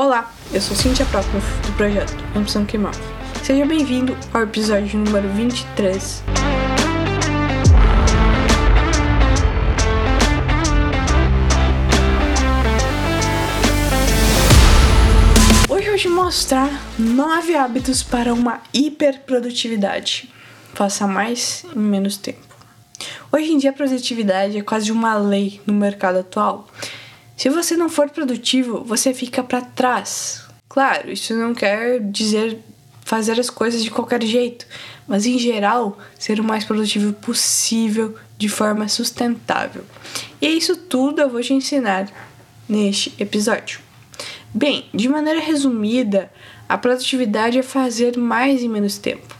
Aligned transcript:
Olá, 0.00 0.32
eu 0.52 0.60
sou 0.60 0.76
Cintia 0.76 1.04
Próximo 1.06 1.40
do 1.66 1.72
projeto 1.72 2.14
Opção 2.36 2.64
que 2.64 2.78
Move. 2.78 2.96
Seja 3.42 3.66
bem-vindo 3.66 4.16
ao 4.32 4.44
episódio 4.44 4.96
número 4.96 5.28
23. 5.30 6.22
Hoje 15.68 15.84
eu 15.84 15.90
vou 15.90 15.98
te 15.98 16.08
mostrar 16.08 16.70
9 16.96 17.56
hábitos 17.56 18.04
para 18.04 18.32
uma 18.32 18.60
hiperprodutividade. 18.72 20.32
Faça 20.74 21.08
mais 21.08 21.66
em 21.74 21.80
menos 21.80 22.16
tempo. 22.16 22.46
Hoje 23.32 23.50
em 23.50 23.58
dia 23.58 23.70
a 23.70 23.72
produtividade 23.72 24.58
é 24.58 24.62
quase 24.62 24.92
uma 24.92 25.16
lei 25.16 25.60
no 25.66 25.74
mercado 25.74 26.20
atual. 26.20 26.68
Se 27.38 27.48
você 27.48 27.76
não 27.76 27.88
for 27.88 28.10
produtivo, 28.10 28.82
você 28.82 29.14
fica 29.14 29.44
para 29.44 29.60
trás. 29.60 30.44
Claro, 30.68 31.08
isso 31.08 31.32
não 31.36 31.54
quer 31.54 32.00
dizer 32.00 32.58
fazer 33.02 33.38
as 33.38 33.48
coisas 33.48 33.84
de 33.84 33.92
qualquer 33.92 34.20
jeito, 34.24 34.66
mas 35.06 35.24
em 35.24 35.38
geral, 35.38 35.96
ser 36.18 36.40
o 36.40 36.44
mais 36.44 36.64
produtivo 36.64 37.12
possível 37.12 38.16
de 38.36 38.48
forma 38.48 38.88
sustentável. 38.88 39.84
E 40.42 40.48
é 40.48 40.50
isso 40.50 40.76
tudo 40.76 41.20
eu 41.20 41.30
vou 41.30 41.40
te 41.40 41.54
ensinar 41.54 42.10
neste 42.68 43.14
episódio. 43.20 43.78
Bem, 44.52 44.86
de 44.92 45.08
maneira 45.08 45.38
resumida, 45.38 46.32
a 46.68 46.76
produtividade 46.76 47.56
é 47.56 47.62
fazer 47.62 48.18
mais 48.18 48.64
em 48.64 48.68
menos 48.68 48.98
tempo. 48.98 49.37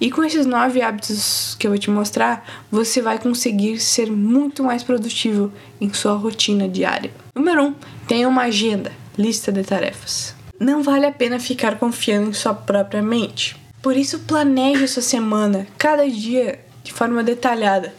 E 0.00 0.10
com 0.10 0.22
esses 0.22 0.46
nove 0.46 0.82
hábitos 0.82 1.56
que 1.58 1.66
eu 1.66 1.70
vou 1.70 1.78
te 1.78 1.90
mostrar, 1.90 2.64
você 2.70 3.00
vai 3.00 3.18
conseguir 3.18 3.78
ser 3.80 4.10
muito 4.10 4.62
mais 4.62 4.82
produtivo 4.82 5.52
em 5.80 5.92
sua 5.92 6.14
rotina 6.14 6.68
diária. 6.68 7.10
Número 7.34 7.62
1. 7.62 7.66
Um, 7.66 7.74
tenha 8.06 8.28
uma 8.28 8.42
agenda, 8.42 8.92
lista 9.16 9.50
de 9.50 9.62
tarefas. 9.62 10.34
Não 10.58 10.82
vale 10.82 11.06
a 11.06 11.12
pena 11.12 11.38
ficar 11.38 11.78
confiando 11.78 12.30
em 12.30 12.34
sua 12.34 12.54
própria 12.54 13.02
mente. 13.02 13.56
Por 13.82 13.96
isso, 13.96 14.20
planeje 14.20 14.88
sua 14.88 15.02
semana, 15.02 15.66
cada 15.78 16.08
dia, 16.08 16.58
de 16.82 16.92
forma 16.92 17.22
detalhada 17.22 17.92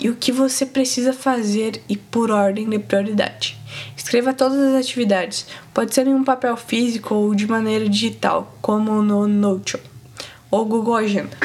e 0.00 0.08
o 0.08 0.14
que 0.14 0.30
você 0.30 0.64
precisa 0.64 1.12
fazer 1.12 1.82
e 1.88 1.96
por 1.96 2.30
ordem 2.30 2.68
de 2.68 2.78
prioridade. 2.78 3.58
Escreva 3.96 4.32
todas 4.32 4.58
as 4.58 4.74
atividades, 4.74 5.46
pode 5.74 5.94
ser 5.94 6.06
em 6.06 6.14
um 6.14 6.24
papel 6.24 6.56
físico 6.56 7.14
ou 7.14 7.34
de 7.34 7.46
maneira 7.46 7.88
digital, 7.88 8.56
como 8.62 9.02
no 9.02 9.26
Notion 9.26 9.80
ou 10.50 10.64
Google 10.64 10.96
Agenda. 10.96 11.36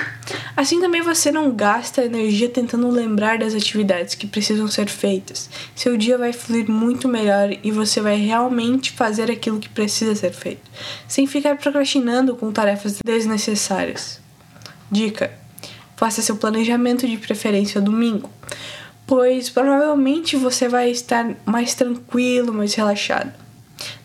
Assim 0.55 0.79
também 0.79 1.01
você 1.01 1.31
não 1.31 1.51
gasta 1.51 2.05
energia 2.05 2.47
tentando 2.47 2.87
lembrar 2.89 3.39
das 3.39 3.53
atividades 3.53 4.15
que 4.15 4.27
precisam 4.27 4.67
ser 4.67 4.87
feitas. 4.87 5.49
Seu 5.75 5.97
dia 5.97 6.17
vai 6.17 6.31
fluir 6.31 6.69
muito 6.69 7.07
melhor 7.07 7.49
e 7.63 7.71
você 7.71 7.99
vai 7.99 8.17
realmente 8.17 8.91
fazer 8.91 9.31
aquilo 9.31 9.59
que 9.59 9.67
precisa 9.67 10.15
ser 10.15 10.31
feito, 10.31 10.69
sem 11.07 11.25
ficar 11.25 11.57
procrastinando 11.57 12.35
com 12.35 12.51
tarefas 12.51 12.99
desnecessárias. 13.03 14.21
Dica: 14.91 15.31
faça 15.95 16.21
seu 16.21 16.35
planejamento 16.35 17.07
de 17.07 17.17
preferência 17.17 17.81
domingo, 17.81 18.29
pois 19.07 19.49
provavelmente 19.49 20.35
você 20.35 20.67
vai 20.69 20.91
estar 20.91 21.35
mais 21.45 21.73
tranquilo, 21.73 22.53
mais 22.53 22.73
relaxado. 22.75 23.33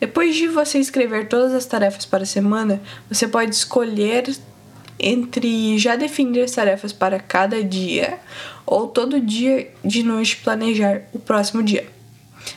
Depois 0.01 0.35
de 0.35 0.49
você 0.49 0.79
escrever 0.79 1.29
todas 1.29 1.53
as 1.53 1.67
tarefas 1.67 2.05
para 2.05 2.23
a 2.23 2.27
semana, 2.27 2.81
você 3.09 3.29
pode 3.29 3.55
escolher 3.55 4.35
entre 4.99 5.79
já 5.79 5.97
definir 5.97 6.43
as 6.43 6.53
tarefas 6.53 6.93
para 6.93 7.19
cada 7.19 7.63
dia 7.63 8.19
ou 8.67 8.89
todo 8.89 9.21
dia 9.21 9.73
de 9.85 10.03
noite 10.03 10.37
planejar 10.39 11.03
o 11.13 11.19
próximo 11.19 11.63
dia. 11.63 11.87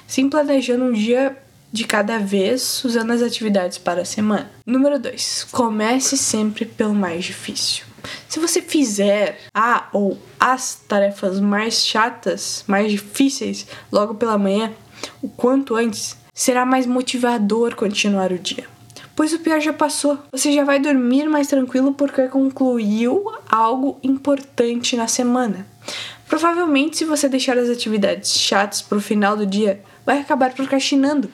Sim, 0.08 0.30
planejando 0.30 0.86
um 0.86 0.94
dia 0.94 1.38
de 1.72 1.86
cada 1.86 2.20
vez, 2.20 2.84
usando 2.84 3.12
as 3.12 3.22
atividades 3.22 3.78
para 3.78 4.02
a 4.02 4.06
semana. 4.06 4.52
Número 4.66 5.00
2. 5.00 5.48
Comece 5.52 6.18
sempre 6.18 6.66
pelo 6.66 6.94
mais 6.94 7.24
difícil. 7.24 7.86
Se 8.28 8.40
você 8.40 8.62
fizer 8.62 9.40
a 9.54 9.88
ou 9.94 10.18
as 10.40 10.76
tarefas 10.88 11.40
mais 11.40 11.86
chatas, 11.86 12.64
mais 12.68 12.92
difíceis 12.92 13.68
logo 13.92 14.16
pela 14.16 14.38
manhã, 14.38 14.74
o 15.22 15.30
quanto 15.30 15.76
antes, 15.76 16.18
será 16.34 16.66
mais 16.66 16.86
motivador 16.86 17.76
continuar 17.76 18.32
o 18.32 18.40
dia 18.40 18.66
pois 19.16 19.34
o 19.34 19.40
pior 19.40 19.60
já 19.60 19.74
passou. 19.74 20.18
Você 20.32 20.52
já 20.52 20.64
vai 20.64 20.80
dormir 20.80 21.28
mais 21.28 21.48
tranquilo 21.48 21.94
porque 21.94 22.28
concluiu 22.28 23.26
algo 23.50 24.00
importante 24.04 24.96
na 24.96 25.08
semana. 25.08 25.66
Provavelmente, 26.28 26.98
se 26.98 27.06
você 27.06 27.28
deixar 27.28 27.58
as 27.58 27.70
atividades 27.70 28.40
chatas 28.40 28.82
para 28.82 28.98
o 28.98 29.02
final 29.02 29.36
do 29.36 29.46
dia, 29.46 29.82
vai 30.06 30.20
acabar 30.20 30.54
procrastinando, 30.54 31.30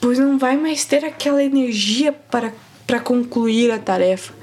pois 0.00 0.18
não 0.18 0.38
vai 0.38 0.56
mais 0.56 0.84
ter 0.84 1.04
aquela 1.04 1.42
energia 1.42 2.12
para, 2.12 2.52
para 2.86 3.00
concluir 3.00 3.70
a 3.70 3.78
tarefa 3.78 4.34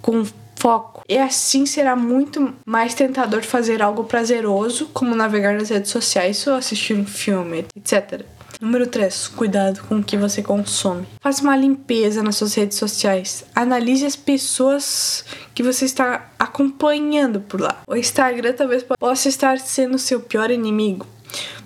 com 0.00 0.24
foco. 0.56 1.02
E 1.08 1.18
assim 1.18 1.66
será 1.66 1.96
muito 1.96 2.54
mais 2.64 2.94
tentador 2.94 3.42
fazer 3.42 3.82
algo 3.82 4.04
prazeroso, 4.04 4.88
como 4.94 5.14
navegar 5.14 5.54
nas 5.54 5.68
redes 5.68 5.90
sociais 5.90 6.46
ou 6.46 6.54
assistir 6.54 6.94
um 6.94 7.04
filme, 7.04 7.66
etc. 7.76 8.24
Número 8.62 8.86
3. 8.86 9.26
Cuidado 9.26 9.82
com 9.88 9.96
o 9.96 10.04
que 10.04 10.16
você 10.16 10.40
consome. 10.40 11.04
Faça 11.20 11.42
uma 11.42 11.56
limpeza 11.56 12.22
nas 12.22 12.36
suas 12.36 12.54
redes 12.54 12.78
sociais. 12.78 13.44
Analise 13.56 14.06
as 14.06 14.14
pessoas 14.14 15.24
que 15.52 15.64
você 15.64 15.84
está 15.84 16.30
acompanhando 16.38 17.40
por 17.40 17.60
lá. 17.60 17.82
O 17.88 17.96
Instagram 17.96 18.52
talvez 18.52 18.84
possa 19.00 19.28
estar 19.28 19.58
sendo 19.58 19.98
seu 19.98 20.20
pior 20.20 20.48
inimigo. 20.48 21.04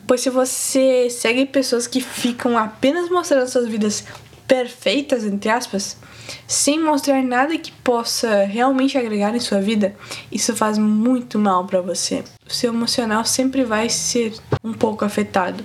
Pois 0.06 0.22
se 0.22 0.30
você 0.30 1.10
segue 1.10 1.44
pessoas 1.44 1.86
que 1.86 2.00
ficam 2.00 2.56
apenas 2.56 3.10
mostrando 3.10 3.46
suas 3.46 3.68
vidas 3.68 4.02
perfeitas, 4.48 5.22
entre 5.22 5.50
aspas, 5.50 5.98
sem 6.46 6.80
mostrar 6.80 7.22
nada 7.22 7.58
que 7.58 7.72
possa 7.72 8.44
realmente 8.44 8.96
agregar 8.96 9.36
em 9.36 9.40
sua 9.40 9.60
vida, 9.60 9.94
isso 10.32 10.56
faz 10.56 10.78
muito 10.78 11.38
mal 11.38 11.66
para 11.66 11.82
você. 11.82 12.24
O 12.48 12.50
seu 12.50 12.72
emocional 12.72 13.22
sempre 13.26 13.64
vai 13.64 13.90
ser 13.90 14.32
um 14.64 14.72
pouco 14.72 15.04
afetado 15.04 15.62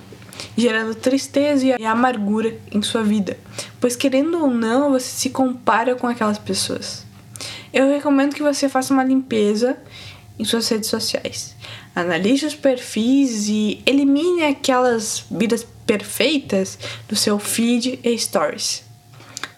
gerando 0.56 0.94
tristeza 0.94 1.66
e 1.66 1.84
amargura 1.84 2.56
em 2.70 2.82
sua 2.82 3.02
vida, 3.02 3.38
pois 3.80 3.96
querendo 3.96 4.38
ou 4.40 4.48
não, 4.48 4.90
você 4.90 5.08
se 5.08 5.30
compara 5.30 5.94
com 5.94 6.06
aquelas 6.06 6.38
pessoas. 6.38 7.04
Eu 7.72 7.88
recomendo 7.88 8.34
que 8.34 8.42
você 8.42 8.68
faça 8.68 8.92
uma 8.92 9.04
limpeza 9.04 9.76
em 10.38 10.44
suas 10.44 10.68
redes 10.68 10.90
sociais. 10.90 11.54
Analise 11.94 12.46
os 12.46 12.54
perfis 12.54 13.48
e 13.48 13.82
elimine 13.86 14.44
aquelas 14.44 15.24
vidas 15.30 15.66
perfeitas 15.86 16.78
do 17.08 17.16
seu 17.16 17.38
feed 17.38 17.98
e 18.02 18.18
stories. 18.18 18.84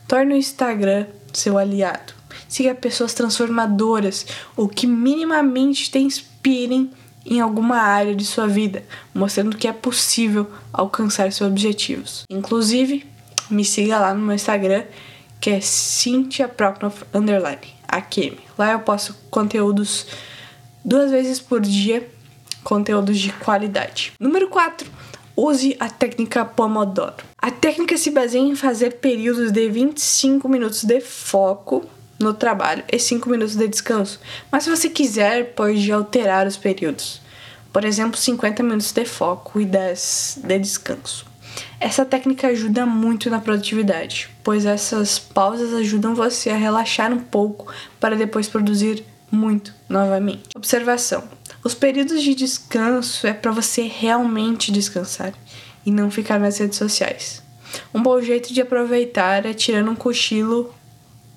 Torne 0.07 0.35
o 0.35 0.37
Instagram 0.37 1.07
seu 1.39 1.59
aliado. 1.59 2.15
Siga 2.49 2.75
pessoas 2.75 3.15
transformadoras 3.15 4.27
ou 4.57 4.69
que 4.69 4.87
minimamente 4.87 5.91
te 5.91 5.99
inspirem 5.99 6.91
em 7.25 7.41
alguma 7.41 7.79
área 7.79 8.15
de 8.15 8.25
sua 8.25 8.47
vida, 8.47 8.85
mostrando 9.15 9.57
que 9.57 9.67
é 9.67 9.73
possível 9.73 10.51
alcançar 10.73 11.33
seus 11.33 11.51
objetivos. 11.51 12.25
Inclusive, 12.31 13.07
me 13.51 13.65
siga 13.65 13.99
lá 13.99 14.15
no 14.15 14.21
meu 14.21 14.35
Instagram, 14.35 14.85
que 15.41 15.51
é 15.51 15.61
Cynthia. 15.61 16.51
Lá 18.59 18.73
eu 18.73 18.81
posto 18.81 19.15
conteúdos 19.31 20.07
duas 20.85 21.11
vezes 21.11 21.41
por 21.41 21.61
dia, 21.61 22.09
conteúdos 22.63 23.19
de 23.19 23.33
qualidade. 23.33 24.13
Número 24.19 24.49
4. 24.49 24.87
Use 25.37 25.77
a 25.81 25.91
técnica 25.91 26.45
Pomodoro. 26.45 27.17
A 27.39 27.51
técnica 27.51 27.99
se 27.99 28.11
baseia 28.11 28.41
em 28.41 28.55
fazer 28.55 28.99
períodos 28.99 29.51
de 29.51 29.69
25 29.69 30.49
minutos 30.49 30.85
de 30.85 31.01
foco 31.01 31.85
no 32.19 32.33
trabalho 32.33 32.85
e 32.91 32.99
5 32.99 33.29
minutos 33.29 33.57
de 33.57 33.67
descanso. 33.69 34.21
Mas 34.51 34.65
se 34.65 34.71
você 34.71 34.89
quiser, 34.89 35.55
pode 35.55 35.91
alterar 35.91 36.47
os 36.47 36.57
períodos. 36.57 37.21
Por 37.73 37.85
exemplo, 37.85 38.17
50 38.17 38.63
minutos 38.63 38.93
de 38.93 39.05
foco 39.05 39.61
e 39.61 39.65
10 39.65 40.41
de 40.45 40.59
descanso. 40.59 41.27
Essa 41.81 42.05
técnica 42.05 42.49
ajuda 42.49 42.87
muito 42.87 43.29
na 43.29 43.41
produtividade, 43.41 44.29
pois 44.43 44.65
essas 44.65 45.19
pausas 45.19 45.73
ajudam 45.75 46.15
você 46.15 46.51
a 46.51 46.57
relaxar 46.57 47.13
um 47.13 47.19
pouco 47.19 47.73
para 48.01 48.17
depois 48.17 48.49
produzir 48.49 49.05
muito 49.31 49.75
novamente. 49.89 50.43
Observação: 50.57 51.25
os 51.63 51.75
períodos 51.75 52.23
de 52.23 52.35
descanso 52.35 53.27
é 53.27 53.33
para 53.33 53.51
você 53.51 53.83
realmente 53.83 54.73
descansar 54.73 55.35
e 55.85 55.91
não 55.91 56.11
ficar 56.11 56.39
nas 56.39 56.59
redes 56.59 56.79
sociais. 56.79 57.43
Um 57.93 58.03
bom 58.03 58.21
jeito 58.21 58.53
de 58.53 58.61
aproveitar 58.61 59.45
é 59.45 59.53
tirando 59.53 59.91
um 59.91 59.97
cochilo 59.97 60.73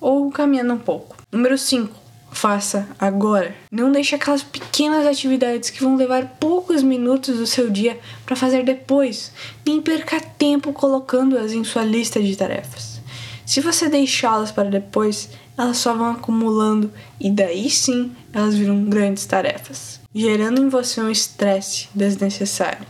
ou 0.00 0.30
caminhando 0.30 0.74
um 0.74 0.78
pouco. 0.78 1.16
Número 1.30 1.56
5. 1.56 2.08
Faça 2.30 2.88
agora. 2.98 3.54
Não 3.70 3.90
deixe 3.90 4.14
aquelas 4.14 4.42
pequenas 4.42 5.06
atividades 5.06 5.70
que 5.70 5.82
vão 5.82 5.96
levar 5.96 6.36
poucos 6.38 6.82
minutos 6.82 7.38
do 7.38 7.46
seu 7.46 7.70
dia 7.70 7.98
para 8.24 8.36
fazer 8.36 8.64
depois. 8.64 9.32
Nem 9.66 9.80
perca 9.80 10.20
tempo 10.20 10.72
colocando-as 10.72 11.52
em 11.52 11.64
sua 11.64 11.84
lista 11.84 12.22
de 12.22 12.36
tarefas. 12.36 13.00
Se 13.46 13.60
você 13.60 13.88
deixá-las 13.88 14.52
para 14.52 14.68
depois, 14.68 15.30
elas 15.56 15.78
só 15.78 15.94
vão 15.94 16.10
acumulando 16.10 16.92
e 17.18 17.30
daí 17.30 17.70
sim 17.70 18.12
elas 18.32 18.54
viram 18.54 18.84
grandes 18.84 19.24
tarefas, 19.24 19.98
gerando 20.14 20.60
em 20.60 20.68
você 20.68 21.00
um 21.00 21.10
estresse 21.10 21.88
desnecessário. 21.94 22.86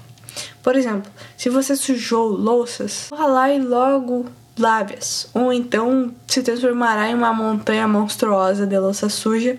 Por 0.62 0.76
exemplo, 0.76 1.10
se 1.36 1.48
você 1.48 1.76
sujou 1.76 2.28
louças, 2.28 3.06
vá 3.08 3.24
lá 3.26 3.54
e 3.54 3.60
logo 3.60 4.26
lábias, 4.58 5.28
ou 5.32 5.52
então 5.52 6.12
se 6.26 6.42
transformará 6.42 7.08
em 7.08 7.14
uma 7.14 7.32
montanha 7.32 7.88
monstruosa 7.88 8.66
de 8.66 8.78
louça 8.78 9.08
suja 9.08 9.58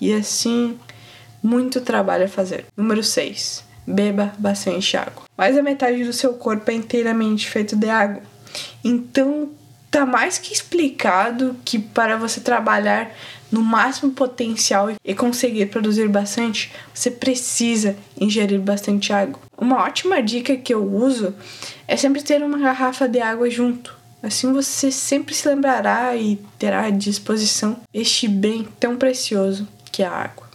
e 0.00 0.12
assim 0.12 0.78
muito 1.42 1.80
trabalho 1.80 2.24
a 2.24 2.28
fazer. 2.28 2.66
Número 2.76 3.02
6. 3.02 3.64
Beba 3.86 4.32
bastante 4.38 4.96
água. 4.96 5.24
Mais 5.36 5.56
da 5.56 5.62
metade 5.62 6.04
do 6.04 6.12
seu 6.12 6.34
corpo 6.34 6.70
é 6.70 6.74
inteiramente 6.74 7.48
feito 7.48 7.74
de 7.74 7.88
água. 7.88 8.22
Então, 8.84 9.50
tá 9.90 10.06
mais 10.06 10.38
que 10.38 10.52
explicado 10.52 11.56
que 11.64 11.78
para 11.78 12.16
você 12.16 12.40
trabalhar 12.40 13.10
no 13.50 13.62
máximo 13.62 14.12
potencial 14.12 14.92
e 15.04 15.14
conseguir 15.14 15.66
produzir 15.66 16.08
bastante, 16.08 16.72
você 16.94 17.10
precisa 17.10 17.96
ingerir 18.18 18.60
bastante 18.60 19.12
água. 19.12 19.40
Uma 19.58 19.82
ótima 19.82 20.22
dica 20.22 20.56
que 20.56 20.72
eu 20.72 20.84
uso 20.84 21.34
é 21.88 21.96
sempre 21.96 22.22
ter 22.22 22.42
uma 22.42 22.58
garrafa 22.58 23.08
de 23.08 23.20
água 23.20 23.50
junto. 23.50 23.99
Assim 24.22 24.52
você 24.52 24.90
sempre 24.90 25.34
se 25.34 25.48
lembrará 25.48 26.14
e 26.16 26.36
terá 26.58 26.84
à 26.86 26.90
disposição 26.90 27.80
este 27.92 28.28
bem 28.28 28.68
tão 28.78 28.96
precioso 28.96 29.66
que 29.90 30.02
é 30.02 30.06
a 30.06 30.12
água. 30.12 30.48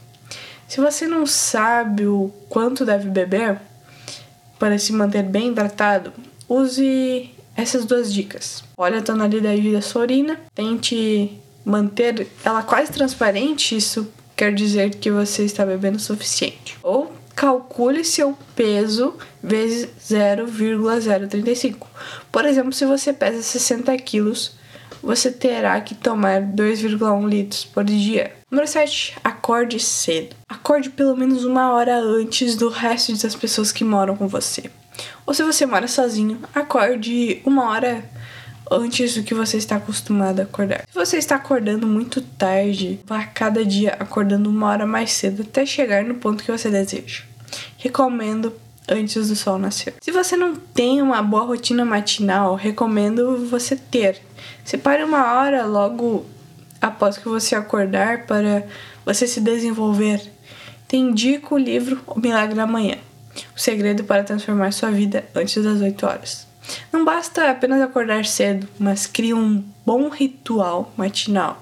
Se 0.67 0.79
você 0.79 1.07
não 1.07 1.25
sabe 1.25 2.05
o 2.05 2.31
quanto 2.49 2.85
deve 2.85 3.09
beber 3.09 3.59
para 4.59 4.77
se 4.77 4.93
manter 4.93 5.23
bem 5.23 5.49
hidratado, 5.49 6.13
use 6.47 7.29
essas 7.55 7.85
duas 7.85 8.13
dicas. 8.13 8.63
Olha 8.77 8.99
a 8.99 9.01
tonalidade 9.01 9.71
da 9.71 9.81
sua 9.81 10.01
urina, 10.01 10.39
tente 10.53 11.31
manter 11.63 12.27
ela 12.43 12.61
quase 12.61 12.91
transparente, 12.91 13.75
isso 13.75 14.07
quer 14.35 14.53
dizer 14.53 14.95
que 14.95 15.09
você 15.09 15.43
está 15.43 15.65
bebendo 15.65 15.97
o 15.97 16.01
suficiente. 16.01 16.77
Ou 16.83 17.11
calcule 17.35 18.03
seu 18.03 18.37
peso 18.55 19.15
vezes 19.43 19.89
0,035. 19.99 21.87
Por 22.31 22.45
exemplo, 22.45 22.71
se 22.71 22.85
você 22.85 23.11
pesa 23.11 23.41
60 23.41 23.95
quilos, 23.97 24.53
você 25.03 25.31
terá 25.31 25.79
que 25.81 25.93
tomar 25.93 26.41
2,1 26.41 27.27
litros 27.27 27.65
por 27.65 27.83
dia. 27.83 28.33
Número 28.49 28.67
7. 28.67 29.17
Acorde 29.23 29.79
cedo. 29.79 30.35
Acorde 30.47 30.89
pelo 30.89 31.15
menos 31.15 31.43
uma 31.43 31.73
hora 31.73 31.99
antes 31.99 32.55
do 32.55 32.69
resto 32.69 33.15
das 33.21 33.35
pessoas 33.35 33.71
que 33.71 33.83
moram 33.83 34.15
com 34.15 34.27
você. 34.27 34.71
Ou 35.25 35.33
se 35.33 35.43
você 35.43 35.65
mora 35.65 35.87
sozinho, 35.87 36.39
acorde 36.53 37.41
uma 37.45 37.69
hora 37.69 38.03
antes 38.71 39.15
do 39.15 39.23
que 39.23 39.33
você 39.33 39.57
está 39.57 39.75
acostumado 39.75 40.39
a 40.39 40.43
acordar. 40.43 40.83
Se 40.89 40.95
você 40.95 41.17
está 41.17 41.35
acordando 41.35 41.87
muito 41.87 42.21
tarde, 42.21 42.99
vá 43.05 43.23
cada 43.23 43.63
dia 43.63 43.95
acordando 43.99 44.49
uma 44.49 44.67
hora 44.67 44.85
mais 44.85 45.11
cedo 45.11 45.43
até 45.43 45.65
chegar 45.65 46.03
no 46.03 46.15
ponto 46.15 46.43
que 46.43 46.51
você 46.51 46.69
deseja. 46.69 47.23
Recomendo 47.77 48.53
antes 48.87 49.27
do 49.27 49.35
sol 49.35 49.57
nascer. 49.57 49.95
Se 50.01 50.11
você 50.11 50.35
não 50.35 50.55
tem 50.55 51.01
uma 51.01 51.21
boa 51.21 51.43
rotina 51.43 51.83
matinal, 51.83 52.55
recomendo 52.55 53.47
você 53.47 53.75
ter. 53.75 54.21
Separe 54.63 55.03
uma 55.03 55.33
hora 55.33 55.65
logo 55.65 56.25
após 56.81 57.17
que 57.17 57.27
você 57.27 57.55
acordar 57.55 58.25
para 58.25 58.65
você 59.05 59.27
se 59.27 59.41
desenvolver. 59.41 60.21
Te 60.87 60.97
indico 60.97 61.55
o 61.55 61.57
livro 61.57 61.99
O 62.07 62.19
Milagre 62.19 62.55
da 62.55 62.67
Manhã. 62.67 62.97
O 63.55 63.59
segredo 63.59 64.03
para 64.03 64.23
transformar 64.23 64.71
sua 64.71 64.91
vida 64.91 65.25
antes 65.35 65.61
das 65.63 65.81
8 65.81 66.05
horas. 66.05 66.47
Não 66.91 67.03
basta 67.03 67.49
apenas 67.49 67.81
acordar 67.81 68.25
cedo, 68.25 68.67
mas 68.79 69.07
crie 69.07 69.33
um 69.33 69.63
bom 69.85 70.09
ritual 70.09 70.91
matinal. 70.97 71.61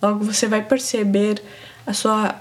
Logo 0.00 0.24
você 0.24 0.46
vai 0.46 0.62
perceber 0.62 1.42
a 1.86 1.92
sua 1.92 2.36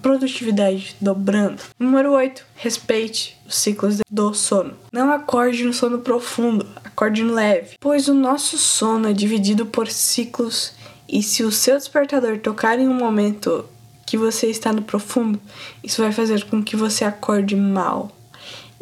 produtividade 0.00 0.96
dobrando. 1.00 1.62
Número 1.78 2.12
8. 2.12 2.44
Respeite 2.56 3.38
os 3.46 3.56
ciclos 3.56 3.98
do 4.10 4.34
sono. 4.34 4.74
Não 4.92 5.10
acorde 5.10 5.64
no 5.64 5.72
sono 5.72 5.98
profundo, 5.98 6.66
acorde 6.84 7.22
no 7.22 7.34
leve, 7.34 7.76
pois 7.80 8.08
o 8.08 8.14
nosso 8.14 8.56
sono 8.56 9.08
é 9.08 9.12
dividido 9.12 9.66
por 9.66 9.88
ciclos 9.88 10.72
e 11.08 11.22
se 11.22 11.42
o 11.42 11.52
seu 11.52 11.76
despertador 11.76 12.38
tocar 12.38 12.78
em 12.78 12.88
um 12.88 12.94
momento 12.94 13.66
que 14.06 14.16
você 14.16 14.48
está 14.48 14.72
no 14.72 14.82
profundo, 14.82 15.40
isso 15.82 16.02
vai 16.02 16.12
fazer 16.12 16.44
com 16.44 16.62
que 16.62 16.76
você 16.76 17.04
acorde 17.04 17.54
mal. 17.54 18.10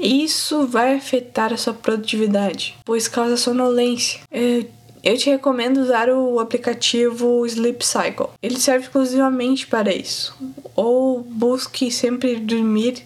Isso 0.00 0.66
vai 0.66 0.96
afetar 0.96 1.52
a 1.52 1.56
sua 1.56 1.74
produtividade, 1.74 2.76
pois 2.84 3.06
causa 3.06 3.36
sonolência. 3.36 4.20
Eu 4.30 4.64
eu 5.02 5.16
te 5.16 5.30
recomendo 5.30 5.78
usar 5.78 6.10
o 6.10 6.38
aplicativo 6.38 7.46
Sleep 7.46 7.84
Cycle. 7.84 8.26
Ele 8.42 8.58
serve 8.58 8.84
exclusivamente 8.84 9.66
para 9.66 9.94
isso. 9.94 10.36
Ou 10.76 11.22
busque 11.22 11.90
sempre 11.90 12.36
dormir 12.36 13.02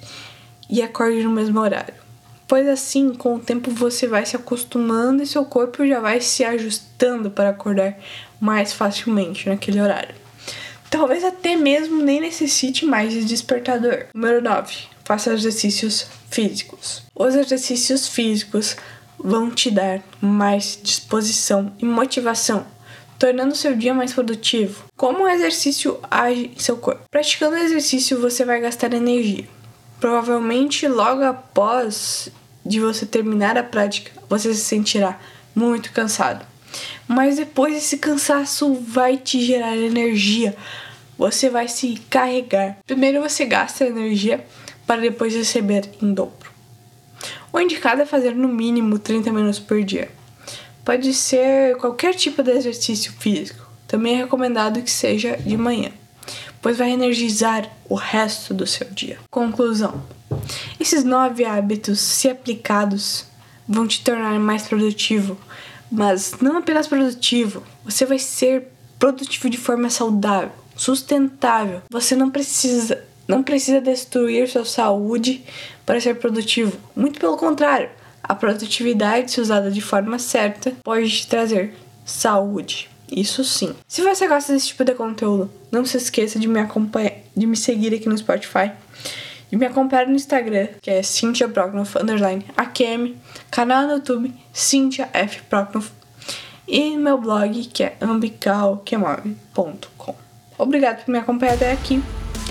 e 0.69 0.83
acorde 0.83 1.23
no 1.23 1.31
mesmo 1.31 1.61
horário. 1.61 1.95
Pois 2.49 2.67
assim, 2.69 3.15
com 3.15 3.37
o 3.37 3.41
tempo 3.41 3.71
você 3.71 4.09
vai 4.09 4.27
se 4.27 4.35
acostumando 4.35 5.23
e 5.23 5.27
seu 5.27 5.45
corpo 5.45 5.87
já 5.87 6.01
vai 6.01 6.21
se 6.21 6.45
ajustando 6.45 7.31
para 7.31 7.51
acordar 7.51 7.97
mais 8.41 8.73
facilmente 8.73 9.49
naquele 9.49 9.81
horário. 9.81 10.15
Talvez 10.91 11.23
até 11.23 11.55
mesmo 11.57 12.03
nem 12.03 12.21
necessite 12.21 12.85
mais 12.85 13.13
de 13.13 13.25
despertador. 13.25 14.07
Número 14.13 14.43
9. 14.43 14.94
Faça 15.05 15.33
exercícios 15.33 16.07
físicos. 16.31 17.03
Os 17.15 17.35
exercícios 17.35 18.09
físicos 18.09 18.77
vão 19.19 19.51
te 19.51 19.71
dar 19.71 20.03
mais 20.21 20.79
disposição 20.83 21.73
e 21.79 21.85
motivação, 21.85 22.67
tornando 23.19 23.55
seu 23.55 23.77
dia 23.77 23.95
mais 23.95 24.13
produtivo. 24.13 24.85
Como 24.97 25.25
o 25.25 25.29
exercício 25.29 25.99
age 26.11 26.51
em 26.57 26.59
seu 26.59 26.77
corpo? 26.77 27.05
Praticando 27.11 27.57
exercício, 27.57 28.21
você 28.21 28.45
vai 28.45 28.61
gastar 28.61 28.93
energia. 28.95 29.45
Provavelmente 30.01 30.89
logo 30.89 31.23
após 31.23 32.29
de 32.65 32.81
você 32.81 33.05
terminar 33.05 33.59
a 33.59 33.63
prática, 33.63 34.11
você 34.29 34.55
se 34.55 34.63
sentirá 34.63 35.21
muito 35.55 35.93
cansado. 35.93 36.45
Mas 37.07 37.37
depois 37.37 37.77
esse 37.77 37.99
cansaço 37.99 38.75
vai 38.75 39.17
te 39.17 39.41
gerar 39.45 39.77
energia. 39.77 40.57
Você 41.17 41.49
vai 41.49 41.69
se 41.69 42.01
carregar. 42.11 42.79
Primeiro 42.87 43.21
você 43.21 43.45
gasta 43.45 43.85
energia 43.85 44.45
para 44.87 45.01
depois 45.01 45.35
receber 45.35 45.89
em 46.03 46.13
dobro. 46.13 46.51
O 47.53 47.61
indicado 47.61 48.03
é 48.03 48.07
fazer 48.07 48.35
no 48.35 48.49
mínimo 48.49 48.99
30 48.99 49.33
minutos 49.33 49.59
por 49.61 49.83
dia. 49.83 50.11
Pode 50.85 51.15
ser 51.15 51.77
qualquer 51.77 52.15
tipo 52.15 52.43
de 52.43 52.51
exercício 52.51 53.13
físico. 53.13 53.65
Também 53.87 54.15
é 54.15 54.17
recomendado 54.19 54.83
que 54.83 54.91
seja 54.91 55.37
de 55.37 55.57
manhã, 55.57 55.91
pois 56.61 56.79
vai 56.79 56.91
energizar 56.91 57.71
o 57.89 57.95
resto 57.95 58.53
do 58.53 58.67
seu 58.67 58.89
dia. 58.91 59.19
Conclusão: 59.31 60.03
esses 60.81 61.05
nove 61.05 61.45
hábitos, 61.45 62.01
se 62.01 62.29
aplicados, 62.29 63.27
vão 63.69 63.87
te 63.87 64.03
tornar 64.03 64.39
mais 64.39 64.65
produtivo, 64.65 65.39
mas 65.91 66.35
não 66.41 66.59
apenas 66.59 66.87
produtivo, 66.87 67.63
você 67.85 68.05
vai 68.05 68.19
ser 68.19 68.69
produtivo 68.99 69.49
de 69.49 69.59
forma 69.59 69.89
saudável, 69.91 70.53
sustentável. 70.77 71.83
Você 71.91 72.17
não 72.17 72.31
precisa 72.31 73.05
não 73.27 73.43
precisa 73.43 73.81
destruir 73.81 74.49
sua 74.49 74.65
saúde 74.65 75.45
para 75.85 76.01
ser 76.01 76.17
produtivo. 76.17 76.79
Muito 76.95 77.19
pelo 77.19 77.37
contrário, 77.37 77.91
a 78.23 78.35
produtividade, 78.35 79.31
se 79.31 79.41
usada 79.41 79.71
de 79.71 79.81
forma 79.81 80.19
certa, 80.19 80.73
pode 80.83 81.11
te 81.11 81.27
trazer 81.27 81.75
saúde. 82.05 82.91
Isso 83.11 83.45
sim. 83.45 83.75
Se 83.87 84.03
você 84.03 84.27
gosta 84.27 84.53
desse 84.53 84.69
tipo 84.69 84.85
de 84.85 84.95
conteúdo, 84.95 85.51
não 85.71 85.85
se 85.85 85.97
esqueça 85.97 86.39
de 86.39 86.49
me 86.49 86.59
acompanhar, 86.59 87.13
de 87.37 87.47
me 87.47 87.57
seguir 87.57 87.95
aqui 87.95 88.09
no 88.09 88.17
Spotify, 88.17 88.73
de 89.51 89.57
me 89.57 89.67
acompanhar 89.67 90.07
no 90.07 90.15
Instagram, 90.15 90.69
que 90.81 90.91
é 90.91 91.03
Cynthia 91.03 91.49
Proknoff, 91.49 91.99
underline 91.99 92.45
AQM, 92.57 93.17
canal 93.51 93.87
no 93.87 93.95
YouTube, 93.95 94.33
Cynthia 94.53 95.09
F. 95.13 95.43
Proknoff, 95.43 95.93
e 96.67 96.97
meu 96.97 97.19
blog, 97.19 97.67
que 97.67 97.85
é 97.85 97.97
ambicalquemove.com. 98.01 100.15
Obrigado 100.57 101.05
por 101.05 101.13
me 101.13 101.19
acompanhar 101.19 101.55
até 101.55 101.73
aqui 101.73 102.03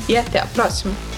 e 0.07 0.17
até 0.17 0.39
a 0.39 0.45
próxima! 0.45 1.12